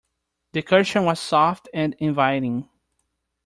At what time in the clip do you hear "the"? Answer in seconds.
0.53-0.63